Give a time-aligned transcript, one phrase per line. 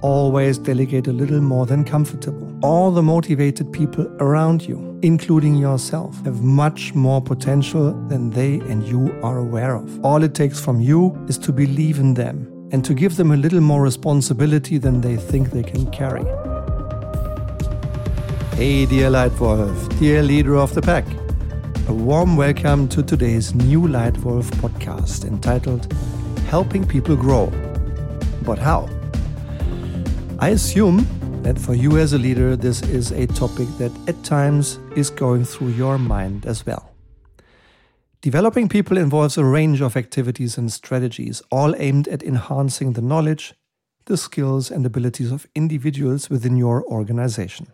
[0.00, 2.58] always delegate a little more than comfortable.
[2.62, 8.86] All the motivated people around you, including yourself, have much more potential than they and
[8.86, 10.04] you are aware of.
[10.04, 13.36] All it takes from you is to believe in them and to give them a
[13.36, 16.24] little more responsibility than they think they can carry.
[18.56, 21.06] Hey, dear Leitwolf, dear leader of the pack.
[21.88, 25.90] A warm welcome to today's new Leitwolf podcast entitled
[26.48, 27.52] Helping People Grow.
[28.42, 28.88] But how?
[30.40, 31.04] I assume
[31.42, 35.44] that for you as a leader, this is a topic that at times is going
[35.44, 36.94] through your mind as well.
[38.20, 43.54] Developing people involves a range of activities and strategies, all aimed at enhancing the knowledge,
[44.04, 47.72] the skills, and abilities of individuals within your organization.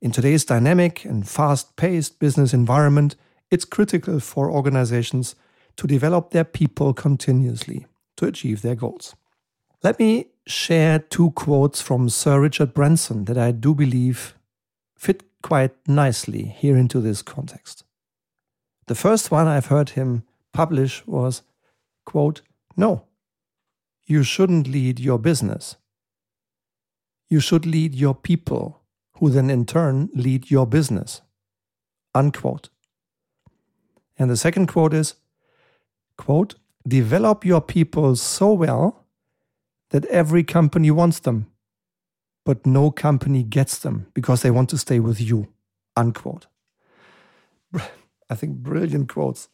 [0.00, 3.14] In today's dynamic and fast paced business environment,
[3.50, 5.34] it's critical for organizations
[5.76, 7.84] to develop their people continuously
[8.16, 9.14] to achieve their goals.
[9.82, 14.34] Let me share two quotes from Sir Richard Branson that I do believe
[14.96, 17.84] fit quite nicely here into this context.
[18.86, 21.42] The first one I've heard him publish was,
[22.04, 22.42] quote,
[22.76, 23.04] No,
[24.04, 25.76] you shouldn't lead your business.
[27.28, 28.82] You should lead your people,
[29.18, 31.22] who then in turn lead your business.
[32.14, 32.68] Unquote.
[34.18, 35.14] And the second quote is,
[36.16, 39.01] quote, Develop your people so well
[39.92, 41.46] that every company wants them,
[42.44, 45.48] but no company gets them because they want to stay with you.
[45.96, 46.46] Unquote.
[47.74, 49.48] I think brilliant quotes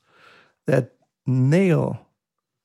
[0.66, 0.92] that
[1.26, 2.06] nail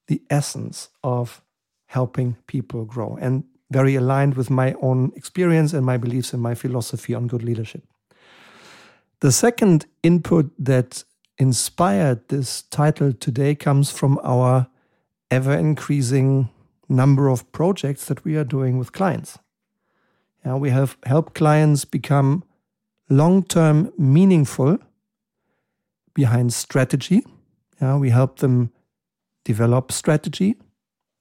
[0.07, 1.41] the essence of
[1.88, 6.53] helping people grow and very aligned with my own experience and my beliefs and my
[6.53, 7.83] philosophy on good leadership.
[9.21, 11.03] The second input that
[11.39, 14.67] inspired this title today comes from our
[15.31, 16.49] ever increasing
[16.94, 19.39] number of projects that we are doing with clients.
[20.45, 22.44] Yeah, we have helped clients become
[23.09, 24.78] long term meaningful
[26.13, 27.25] behind strategy.
[27.81, 28.72] Yeah, we help them
[29.45, 30.56] develop strategy.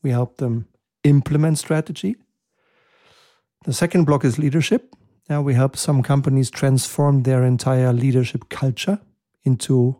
[0.02, 0.66] We help them
[1.04, 2.16] implement strategy.
[3.64, 4.94] The second block is leadership.
[5.30, 8.98] Yeah, we help some companies transform their entire leadership culture
[9.44, 9.96] into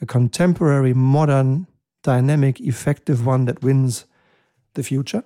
[0.00, 1.66] a contemporary, modern,
[2.02, 4.06] dynamic, effective one that wins
[4.76, 5.24] the future.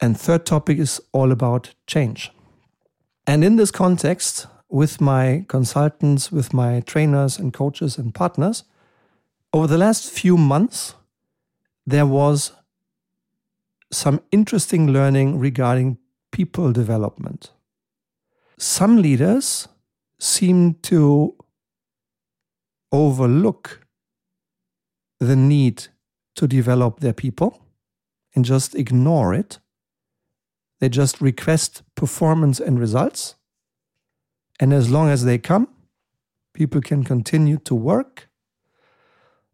[0.00, 2.30] And third topic is all about change.
[3.26, 8.64] And in this context, with my consultants, with my trainers and coaches and partners,
[9.52, 10.94] over the last few months,
[11.86, 12.52] there was
[13.92, 15.98] some interesting learning regarding
[16.30, 17.50] people development.
[18.58, 19.68] Some leaders
[20.18, 21.34] seem to
[22.92, 23.86] overlook
[25.18, 25.88] the need
[26.36, 27.59] to develop their people
[28.34, 29.58] and just ignore it.
[30.80, 33.34] They just request performance and results.
[34.58, 35.68] And as long as they come,
[36.54, 38.28] people can continue to work.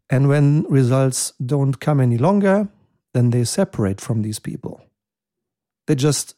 [0.09, 2.69] And when results don't come any longer,
[3.13, 4.83] then they separate from these people.
[5.87, 6.35] They just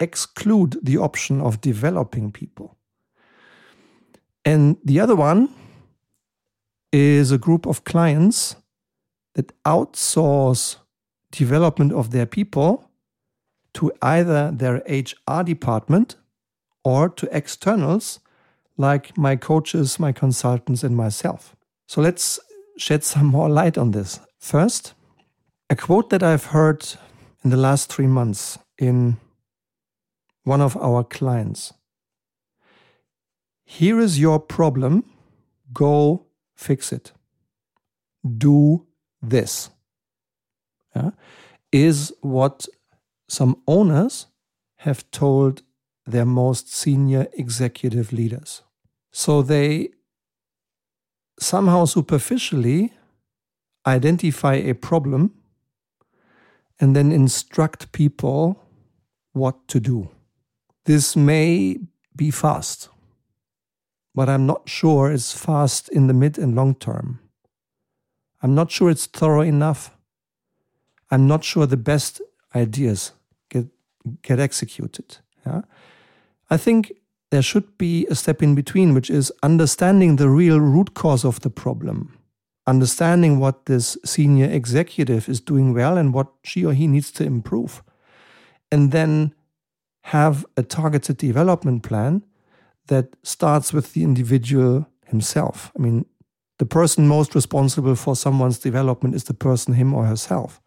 [0.00, 2.76] exclude the option of developing people.
[4.44, 5.48] And the other one
[6.92, 8.56] is a group of clients
[9.34, 10.76] that outsource
[11.32, 12.88] development of their people
[13.74, 16.16] to either their HR department
[16.84, 18.20] or to externals
[18.76, 21.56] like my coaches, my consultants, and myself.
[21.86, 22.38] So let's
[22.76, 24.20] shed some more light on this.
[24.38, 24.94] First,
[25.70, 26.86] a quote that I've heard
[27.44, 29.16] in the last three months in
[30.44, 31.72] one of our clients.
[33.64, 35.04] Here is your problem.
[35.72, 37.12] Go fix it.
[38.22, 38.86] Do
[39.22, 39.70] this
[40.94, 41.10] yeah,
[41.70, 42.66] is what
[43.28, 44.26] some owners
[44.76, 45.62] have told
[46.06, 48.62] their most senior executive leaders.
[49.12, 49.90] So they
[51.38, 52.92] somehow superficially
[53.86, 55.32] identify a problem
[56.80, 58.60] and then instruct people
[59.32, 60.10] what to do.
[60.84, 61.78] This may
[62.14, 62.88] be fast,
[64.14, 67.20] but I'm not sure it's fast in the mid and long term.
[68.42, 69.96] I'm not sure it's thorough enough.
[71.12, 72.20] I'm not sure the best
[72.54, 73.12] ideas
[73.50, 73.66] get
[74.22, 75.18] get executed.
[75.46, 75.62] Yeah?
[76.50, 76.92] I think
[77.30, 81.40] there should be a step in between, which is understanding the real root cause of
[81.40, 82.18] the problem,
[82.66, 87.24] understanding what this senior executive is doing well and what she or he needs to
[87.24, 87.82] improve,
[88.70, 89.34] and then
[90.04, 92.22] have a targeted development plan
[92.86, 95.70] that starts with the individual himself.
[95.78, 96.06] I mean,
[96.58, 100.60] the person most responsible for someone's development is the person, him or herself.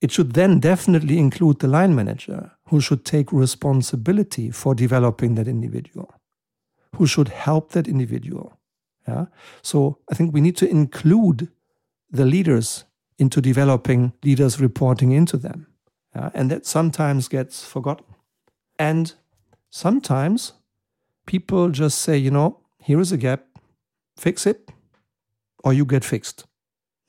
[0.00, 5.48] It should then definitely include the line manager who should take responsibility for developing that
[5.48, 6.14] individual,
[6.96, 8.58] who should help that individual.
[9.08, 9.26] Yeah.
[9.62, 11.48] So I think we need to include
[12.10, 12.84] the leaders
[13.18, 15.66] into developing leaders reporting into them.
[16.14, 16.30] Yeah?
[16.34, 18.06] And that sometimes gets forgotten.
[18.78, 19.14] And
[19.70, 20.52] sometimes
[21.26, 23.44] people just say, you know, here is a gap,
[24.16, 24.70] fix it,
[25.64, 26.46] or you get fixed.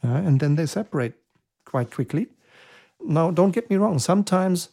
[0.03, 0.17] Yeah?
[0.17, 1.13] And then they separate
[1.65, 2.27] quite quickly.
[3.01, 4.69] Now, don't get me wrong, sometimes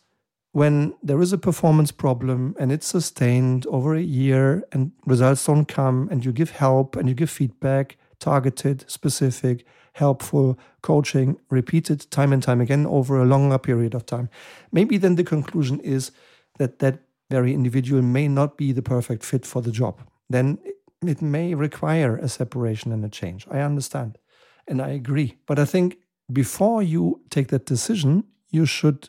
[0.52, 5.66] when there is a performance problem and it's sustained over a year and results don't
[5.66, 12.32] come and you give help and you give feedback, targeted, specific, helpful coaching, repeated time
[12.32, 14.30] and time again over a longer period of time,
[14.72, 16.10] maybe then the conclusion is
[16.58, 17.00] that that
[17.30, 20.00] very individual may not be the perfect fit for the job.
[20.30, 20.58] Then
[21.02, 23.46] it may require a separation and a change.
[23.50, 24.18] I understand
[24.66, 25.36] and I agree.
[25.46, 25.98] But I think
[26.32, 29.08] before you take that decision, you should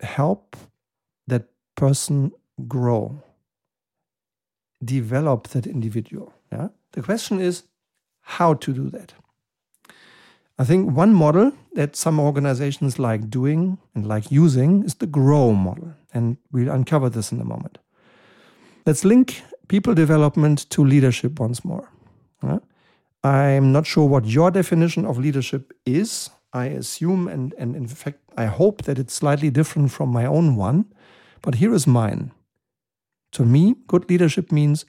[0.00, 0.56] help
[1.26, 2.32] that person
[2.66, 3.22] grow,
[4.84, 6.32] develop that individual.
[6.52, 6.68] Yeah?
[6.92, 7.64] The question is
[8.20, 9.14] how to do that.
[10.58, 15.52] I think one model that some organizations like doing and like using is the GROW
[15.52, 15.94] model.
[16.12, 17.78] And we'll uncover this in a moment.
[18.84, 21.88] Let's link people development to leadership once more.
[22.42, 22.58] Yeah?
[23.24, 26.30] I'm not sure what your definition of leadership is.
[26.52, 30.56] I assume, and, and in fact, I hope that it's slightly different from my own
[30.56, 30.86] one,
[31.42, 32.32] but here is mine.
[33.32, 34.86] To me, good leadership means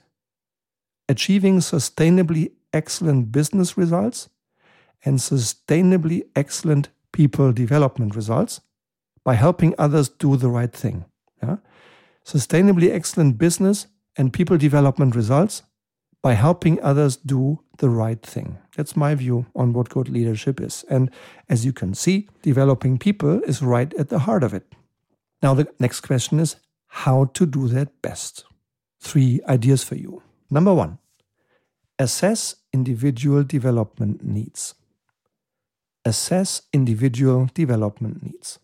[1.08, 4.28] achieving sustainably excellent business results
[5.04, 8.60] and sustainably excellent people development results
[9.24, 11.04] by helping others do the right thing.
[11.42, 11.56] Yeah?
[12.24, 13.86] Sustainably excellent business
[14.16, 15.62] and people development results
[16.22, 18.58] by helping others do the right thing.
[18.76, 20.84] That's my view on what good leadership is.
[20.90, 21.10] And
[21.48, 24.66] as you can see, developing people is right at the heart of it.
[25.42, 26.56] Now, the next question is
[26.88, 28.44] how to do that best.
[29.00, 30.22] Three ideas for you.
[30.50, 30.98] Number one,
[31.98, 34.74] assess individual development needs.
[36.04, 38.58] Assess individual development needs.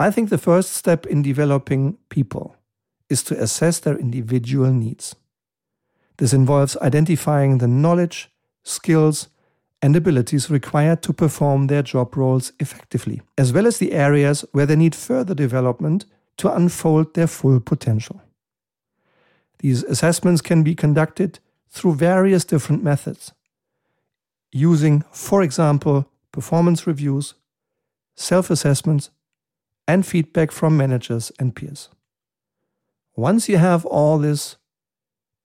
[0.00, 2.56] I think the first step in developing people
[3.08, 5.14] is to assess their individual needs.
[6.18, 8.30] This involves identifying the knowledge,
[8.64, 9.28] skills,
[9.80, 14.66] and abilities required to perform their job roles effectively, as well as the areas where
[14.66, 16.04] they need further development
[16.38, 18.20] to unfold their full potential.
[19.60, 21.38] These assessments can be conducted
[21.70, 23.32] through various different methods,
[24.50, 27.34] using, for example, performance reviews,
[28.16, 29.10] self assessments,
[29.86, 31.88] and feedback from managers and peers.
[33.16, 34.56] Once you have all this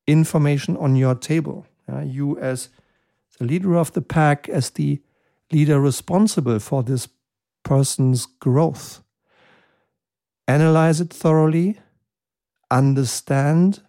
[0.08, 1.66] information on your table.
[1.92, 2.70] Uh, you, as
[3.38, 5.02] the leader of the pack, as the
[5.52, 7.08] leader responsible for this
[7.64, 9.02] person's growth,
[10.48, 11.80] analyze it thoroughly,
[12.72, 13.82] understand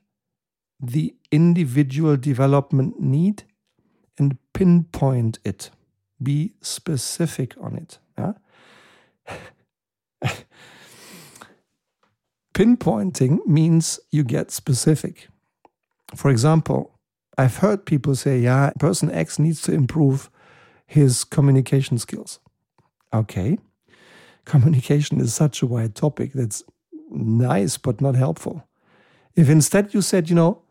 [0.80, 3.44] the individual development need,
[4.18, 5.70] and pinpoint it.
[6.22, 7.98] Be specific on it.
[12.54, 15.28] Pinpointing means you get specific.
[16.16, 16.98] For example,
[17.36, 20.30] I've heard people say, yeah, person X needs to improve
[20.86, 22.38] his communication skills.
[23.12, 23.58] Okay.
[24.44, 26.62] Communication is such a wide topic that's
[27.10, 28.66] nice but not helpful.
[29.34, 30.62] If instead you said, you know,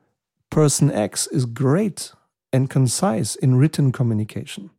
[0.49, 2.13] person X is great
[2.51, 4.69] and concise in written communication,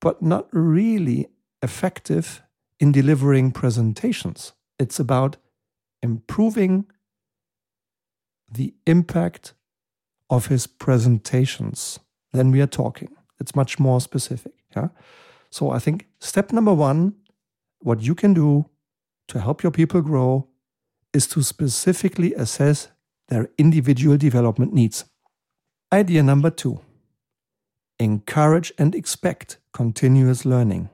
[0.00, 1.28] but not really
[1.62, 2.42] effective
[2.80, 5.36] in delivering presentations, it's about
[6.02, 6.86] improving
[8.50, 9.54] the impact
[10.30, 11.98] of his presentations,
[12.32, 13.08] then we are talking.
[13.38, 14.52] It's much more specific.
[14.74, 14.88] Yeah.
[15.50, 17.14] So I think step number one,
[17.80, 18.66] what you can do
[19.28, 20.48] to help your people grow
[21.12, 22.88] is to specifically assess
[23.28, 25.04] their individual development needs.
[25.92, 26.80] Idea number two
[27.98, 30.90] encourage and expect continuous learning.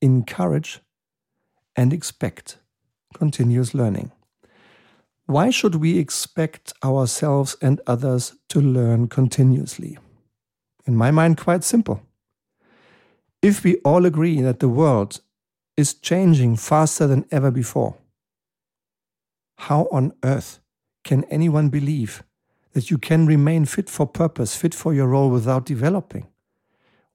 [0.00, 0.80] Encourage
[1.74, 2.58] and expect
[3.14, 4.12] continuous learning.
[5.26, 9.98] Why should we expect ourselves and others to learn continuously?
[10.86, 12.00] In my mind, quite simple.
[13.42, 15.20] If we all agree that the world
[15.76, 17.96] is changing faster than ever before,
[19.58, 20.60] how on earth
[21.02, 22.22] can anyone believe
[22.74, 26.28] that you can remain fit for purpose, fit for your role without developing?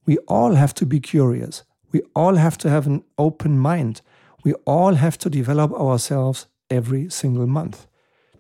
[0.06, 1.64] We all have to be curious.
[1.94, 4.02] We all have to have an open mind.
[4.44, 7.88] We all have to develop ourselves every single month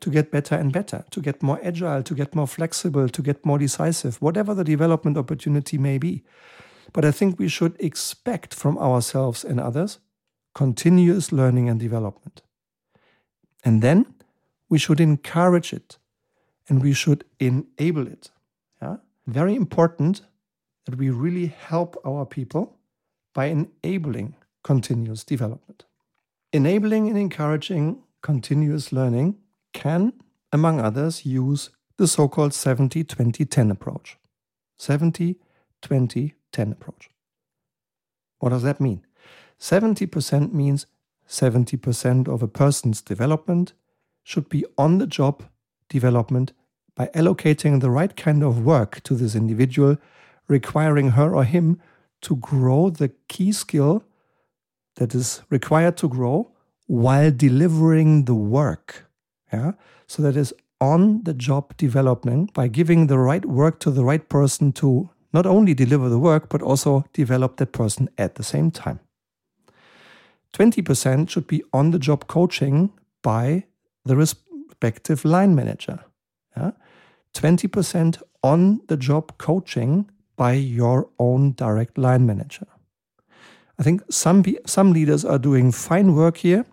[0.01, 3.45] to get better and better, to get more agile, to get more flexible, to get
[3.45, 6.23] more decisive, whatever the development opportunity may be.
[6.91, 9.99] But I think we should expect from ourselves and others
[10.53, 12.41] continuous learning and development.
[13.63, 14.15] And then
[14.69, 15.97] we should encourage it
[16.67, 18.31] and we should enable it.
[18.81, 18.97] Yeah?
[19.27, 20.21] Very important
[20.85, 22.77] that we really help our people
[23.33, 25.85] by enabling continuous development.
[26.51, 29.37] Enabling and encouraging continuous learning
[29.73, 30.13] can,
[30.51, 34.17] among others, use the so called 70 20 10 approach.
[34.77, 35.37] 70
[35.81, 37.09] 20 10 approach.
[38.39, 39.05] What does that mean?
[39.59, 40.87] 70% means
[41.27, 43.73] 70% of a person's development
[44.23, 45.43] should be on the job
[45.89, 46.51] development
[46.95, 49.97] by allocating the right kind of work to this individual,
[50.47, 51.79] requiring her or him
[52.21, 54.03] to grow the key skill
[54.95, 56.51] that is required to grow
[56.87, 59.05] while delivering the work.
[59.51, 59.73] Yeah?
[60.07, 64.27] So that is on the job development by giving the right work to the right
[64.27, 68.71] person to not only deliver the work, but also develop that person at the same
[68.71, 68.99] time.
[70.53, 72.91] 20% should be on the job coaching
[73.21, 73.63] by
[74.03, 76.03] the respective line manager.
[76.57, 76.71] Yeah?
[77.33, 82.67] 20% on the job coaching by your own direct line manager.
[83.79, 86.65] I think some, some leaders are doing fine work here,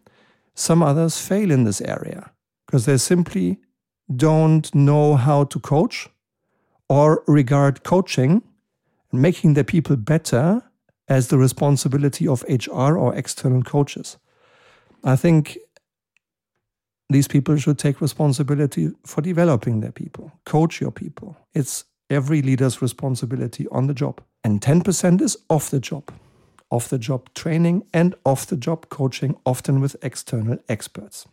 [0.55, 2.33] some others fail in this area
[2.69, 3.59] because they simply
[4.15, 6.09] don't know how to coach
[6.89, 8.43] or regard coaching
[9.11, 10.63] and making their people better
[11.09, 14.19] as the responsibility of HR or external coaches.
[15.03, 15.57] I think
[17.09, 21.39] these people should take responsibility for developing their people, coach your people.
[21.55, 24.21] It's every leader's responsibility on the job.
[24.45, 26.13] And 10% is off the job,
[26.71, 31.27] off the job training and off the job coaching, often with external experts.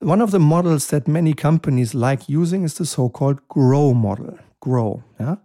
[0.00, 4.38] One of the models that many companies like using is the so called GROW model.
[4.60, 5.02] GROW.
[5.18, 5.36] Yeah?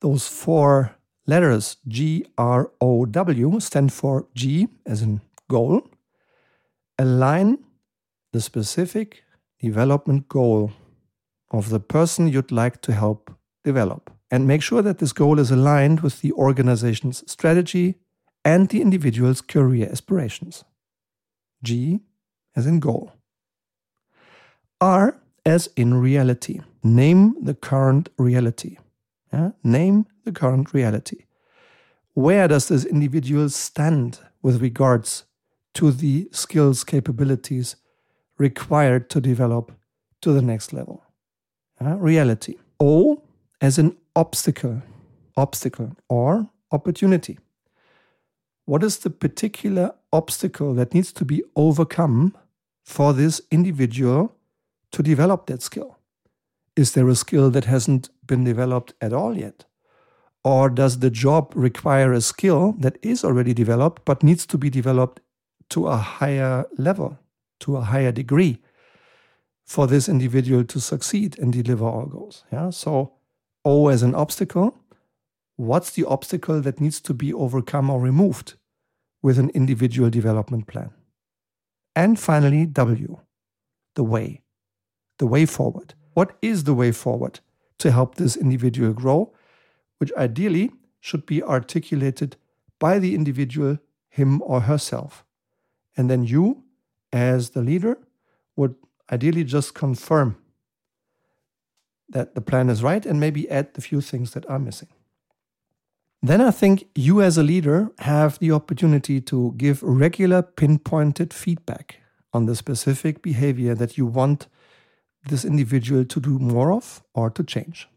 [0.00, 0.96] Those four
[1.26, 5.88] letters G R O W stand for G as in goal.
[6.98, 7.58] Align
[8.32, 9.24] the specific
[9.60, 10.72] development goal
[11.50, 13.32] of the person you'd like to help
[13.64, 14.10] develop.
[14.30, 17.96] And make sure that this goal is aligned with the organization's strategy
[18.44, 20.64] and the individual's career aspirations.
[21.62, 22.00] G
[22.54, 23.12] as in goal.
[24.80, 26.60] R as in reality.
[26.82, 28.78] Name the current reality.
[29.32, 29.50] Yeah?
[29.62, 31.24] Name the current reality.
[32.14, 35.24] Where does this individual stand with regards
[35.74, 37.76] to the skills, capabilities
[38.38, 39.72] required to develop
[40.22, 41.04] to the next level?
[41.80, 41.96] Yeah?
[41.98, 42.56] Reality.
[42.78, 43.22] O
[43.60, 44.82] as an obstacle,
[45.36, 47.38] obstacle or opportunity.
[48.64, 52.36] What is the particular obstacle that needs to be overcome
[52.84, 54.34] for this individual
[54.92, 55.98] to develop that skill?
[56.76, 59.64] Is there a skill that hasn't been developed at all yet?
[60.42, 64.70] Or does the job require a skill that is already developed but needs to be
[64.70, 65.20] developed
[65.70, 67.18] to a higher level,
[67.60, 68.62] to a higher degree
[69.66, 72.44] for this individual to succeed and deliver our goals?
[72.50, 72.70] Yeah.
[72.70, 73.12] So
[73.64, 74.76] O as an obstacle.
[75.56, 78.54] What's the obstacle that needs to be overcome or removed
[79.22, 80.90] with an individual development plan?
[81.94, 83.18] And finally, W,
[83.94, 84.40] the way
[85.20, 85.94] the way forward.
[86.14, 87.40] What is the way forward
[87.78, 89.32] to help this individual grow,
[89.98, 92.36] which ideally should be articulated
[92.78, 95.24] by the individual, him or herself.
[95.96, 96.64] And then you,
[97.12, 97.98] as the leader,
[98.56, 98.74] would
[99.12, 100.36] ideally just confirm
[102.08, 104.88] that the plan is right and maybe add the few things that are missing.
[106.22, 111.98] Then I think you, as a leader, have the opportunity to give regular pinpointed feedback
[112.32, 114.48] on the specific behavior that you want
[115.28, 117.88] this individual to do more of or to change.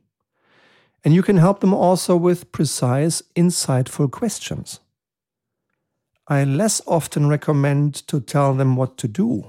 [1.03, 4.79] And you can help them also with precise, insightful questions.
[6.27, 9.45] I less often recommend to tell them what to do.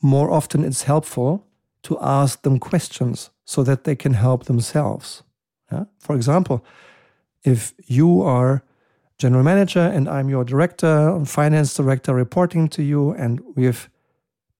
[0.00, 1.46] More often, it's helpful
[1.82, 5.22] to ask them questions so that they can help themselves.
[5.70, 5.84] Yeah?
[5.98, 6.64] For example,
[7.42, 8.62] if you are
[9.18, 13.90] general manager and I'm your director, finance director reporting to you, and we've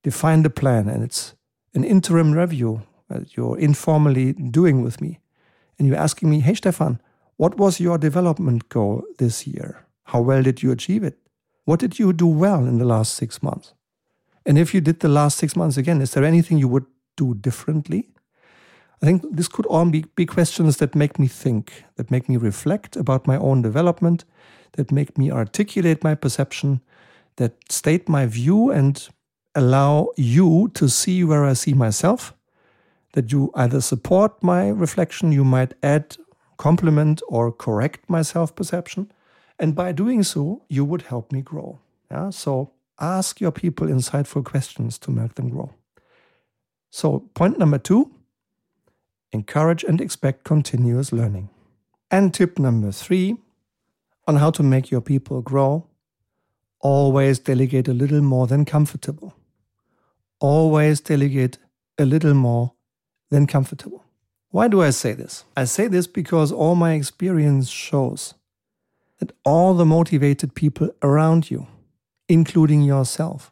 [0.03, 1.33] defined a plan and it's
[1.75, 5.19] an interim review that you're informally doing with me,
[5.77, 6.99] and you're asking me, hey, Stefan,
[7.37, 9.85] what was your development goal this year?
[10.05, 11.17] How well did you achieve it?
[11.65, 13.73] What did you do well in the last six months?
[14.45, 16.85] And if you did the last six months again, is there anything you would
[17.17, 18.09] do differently?
[19.01, 22.37] I think this could all be, be questions that make me think, that make me
[22.37, 24.23] reflect about my own development,
[24.73, 26.81] that make me articulate my perception,
[27.35, 29.09] that state my view and
[29.55, 32.33] allow you to see where I see myself,
[33.13, 36.17] that you either support my reflection, you might add,
[36.57, 39.11] complement, or correct my self perception.
[39.57, 41.79] And by doing so, you would help me grow.
[42.11, 42.29] Yeah?
[42.29, 45.73] So ask your people insightful questions to make them grow.
[46.89, 48.11] So, point number two
[49.31, 51.49] encourage and expect continuous learning.
[52.09, 53.35] And tip number three
[54.27, 55.87] on how to make your people grow
[56.79, 59.35] always delegate a little more than comfortable.
[60.39, 61.57] Always delegate
[61.97, 62.73] a little more
[63.29, 64.03] than comfortable.
[64.49, 65.43] Why do I say this?
[65.55, 68.35] I say this because all my experience shows
[69.19, 71.67] that all the motivated people around you,
[72.27, 73.51] including yourself,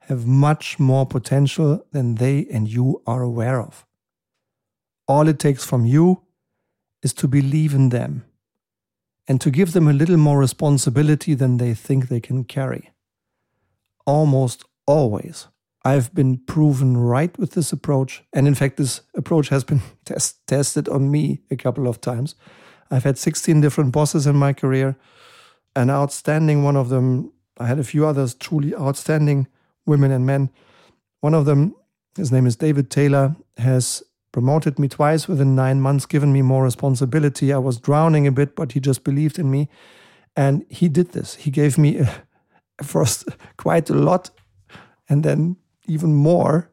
[0.00, 3.84] have much more potential than they and you are aware of.
[5.08, 6.22] All it takes from you
[7.02, 8.24] is to believe in them
[9.28, 12.92] and to give them a little more responsibility than they think they can carry.
[14.06, 15.48] Almost always,
[15.86, 18.24] I've been proven right with this approach.
[18.32, 22.34] And in fact, this approach has been test- tested on me a couple of times.
[22.90, 24.96] I've had 16 different bosses in my career.
[25.76, 29.46] An outstanding one of them, I had a few others truly outstanding
[29.86, 30.50] women and men.
[31.20, 31.76] One of them,
[32.16, 34.02] his name is David Taylor, has
[34.32, 37.52] promoted me twice within nine months, given me more responsibility.
[37.52, 39.68] I was drowning a bit, but he just believed in me.
[40.34, 41.36] And he did this.
[41.36, 42.06] He gave me uh,
[42.82, 44.30] first quite a lot
[45.08, 46.70] and then even more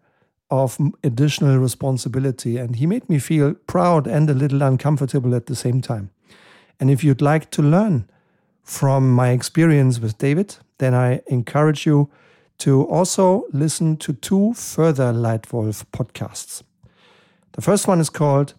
[0.50, 2.58] of additional responsibility.
[2.58, 6.12] And he made me feel proud and a little uncomfortable at the same time.
[6.80, 8.08] And if you'd like to learn
[8.64, 12.10] from my experience with David, then I encourage you
[12.60, 16.64] to also listen to two further Leitwolf podcasts.
[17.54, 18.54] The first one is called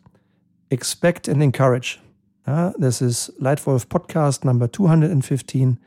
[0.70, 2.00] Expect and Encourage.
[2.46, 5.78] Uh, this is Leitwolf podcast number 215,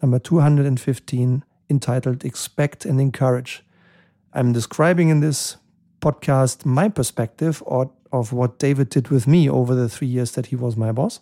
[0.00, 3.62] number 215, entitled Expect and Encourage.
[4.32, 5.56] I'm describing in this
[6.00, 10.46] podcast my perspective or, of what David did with me over the three years that
[10.46, 11.20] he was my boss.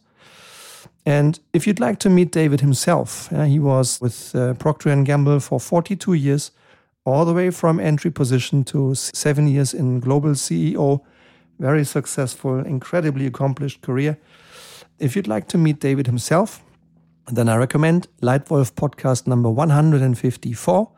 [1.04, 5.38] And if you'd like to meet David himself, he was with uh, Procter & Gamble
[5.38, 6.50] for 42 years,
[7.04, 11.00] all the way from entry position to seven years in global CEO.
[11.60, 14.18] Very successful, incredibly accomplished career.
[14.98, 16.62] If you'd like to meet David himself,
[17.28, 20.90] then I recommend Leitwolf podcast number 154.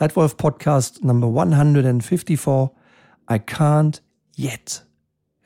[0.00, 2.72] Leitwolf podcast number 154.
[3.28, 4.00] I can't
[4.34, 4.82] yet.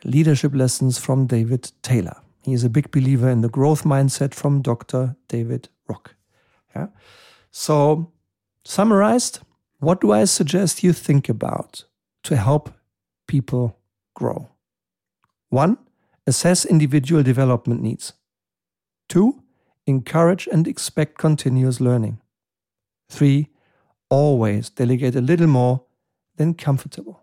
[0.04, 2.16] Leadership lessons from David Taylor.
[2.44, 5.16] He is a big believer in the growth mindset from Dr.
[5.28, 6.14] David Rock.
[6.74, 6.87] Yeah.
[7.50, 8.11] So,
[8.64, 9.40] summarized,
[9.80, 11.84] what do I suggest you think about
[12.22, 12.70] to help
[13.26, 13.78] people
[14.14, 14.48] grow?
[15.50, 15.76] One,
[16.26, 18.14] assess individual development needs.
[19.11, 19.42] Two,
[19.87, 22.22] encourage and expect continuous learning.
[23.11, 23.50] Three,
[24.11, 25.83] always delegate a little more
[26.37, 27.23] than comfortable.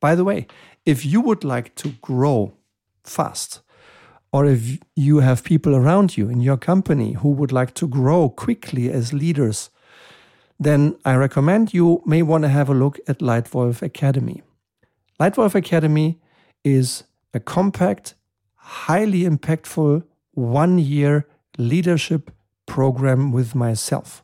[0.00, 0.46] By the way,
[0.86, 2.54] if you would like to grow
[3.04, 3.60] fast,
[4.32, 8.28] or if you have people around you in your company who would like to grow
[8.28, 9.70] quickly as leaders,
[10.58, 14.42] then I recommend you may want to have a look at Leitwolf Academy.
[15.18, 16.20] Leitwolf Academy
[16.62, 18.14] is a compact,
[18.54, 21.26] highly impactful one year
[21.58, 22.30] leadership
[22.66, 24.22] program with myself.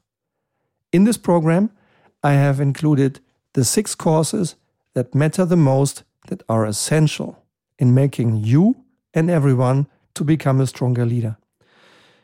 [0.93, 1.71] In this program,
[2.23, 3.21] I have included
[3.53, 4.57] the six courses
[4.95, 7.45] that matter the most, that are essential
[7.79, 8.77] in making you
[9.15, 11.37] and everyone to become a stronger leader.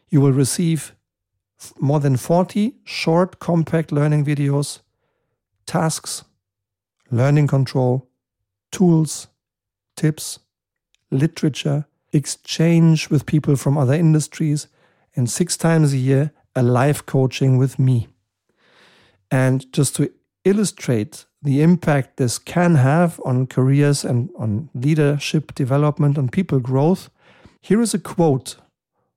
[0.09, 0.94] You will receive
[1.79, 4.81] more than 40 short, compact learning videos,
[5.66, 6.25] tasks,
[7.11, 8.09] learning control,
[8.70, 9.29] tools,
[9.96, 10.40] tips,
[11.11, 14.68] literature, exchange with people from other industries,
[15.14, 18.09] and six times a year, a live coaching with me.
[19.33, 20.12] And just to
[20.45, 27.09] illustrate the impact this can have on careers and on leadership development, on people growth,
[27.62, 28.57] here is a quote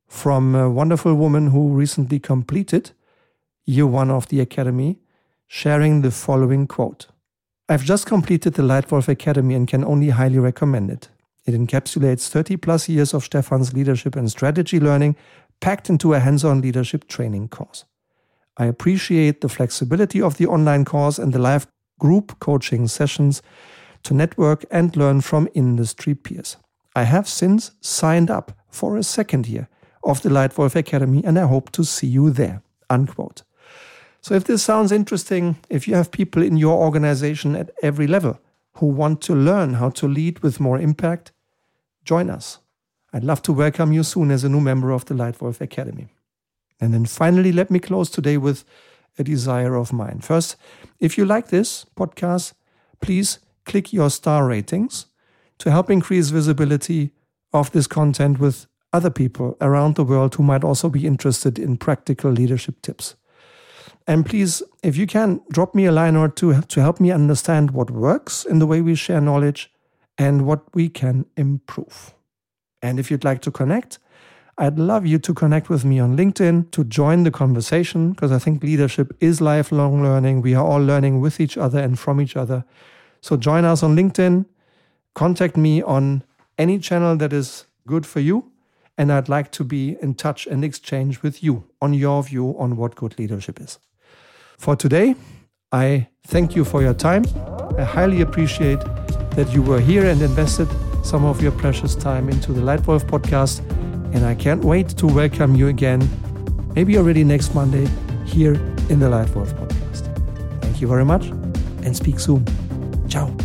[0.07, 2.91] from a wonderful woman who recently completed
[3.65, 4.99] year one of the Academy,
[5.47, 7.07] sharing the following quote
[7.67, 11.09] I've just completed the Leitwolf Academy and can only highly recommend it.
[11.45, 15.17] It encapsulates 30 plus years of Stefan's leadership and strategy learning
[15.59, 17.83] packed into a hands on leadership training course.
[18.57, 21.67] I appreciate the flexibility of the online course and the live
[21.99, 23.41] group coaching sessions
[24.03, 26.57] to network and learn from industry peers.
[26.95, 29.67] I have since signed up for a second year
[30.03, 32.61] of the Leitwolf Academy and I hope to see you there.
[32.89, 33.43] Unquote.
[34.21, 38.39] So if this sounds interesting, if you have people in your organization at every level
[38.77, 41.31] who want to learn how to lead with more impact,
[42.03, 42.59] join us.
[43.13, 46.14] I'd love to welcome you soon as a new member of the Leitwolf Academy.
[46.79, 48.63] And then finally, let me close today with
[49.17, 50.19] a desire of mine.
[50.19, 50.55] First,
[50.99, 52.53] if you like this podcast,
[53.01, 55.07] please click your star ratings
[55.59, 57.11] to help increase visibility
[57.53, 61.77] of this content with other people around the world who might also be interested in
[61.77, 63.15] practical leadership tips.
[64.07, 67.71] And please, if you can, drop me a line or two to help me understand
[67.71, 69.71] what works in the way we share knowledge
[70.17, 72.13] and what we can improve.
[72.81, 73.99] And if you'd like to connect,
[74.57, 78.39] I'd love you to connect with me on LinkedIn to join the conversation because I
[78.39, 80.41] think leadership is lifelong learning.
[80.41, 82.63] We are all learning with each other and from each other.
[83.21, 84.45] So join us on LinkedIn,
[85.13, 86.23] contact me on
[86.57, 88.51] any channel that is good for you.
[88.97, 92.77] And I'd like to be in touch and exchange with you on your view on
[92.77, 93.77] what good leadership is.
[94.57, 95.15] For today,
[95.73, 97.25] I thank you for your time.
[97.77, 98.79] I highly appreciate
[99.31, 100.69] that you were here and invested
[101.03, 103.61] some of your precious time into the Leitwolf podcast.
[104.15, 105.99] And I can't wait to welcome you again,
[106.73, 107.85] maybe already next Monday,
[108.25, 108.53] here
[108.89, 110.61] in the Leitwolf podcast.
[110.61, 111.25] Thank you very much
[111.83, 112.45] and speak soon.
[113.09, 113.35] Ciao,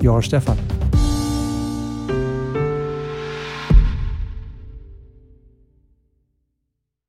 [0.00, 0.79] your Stefan.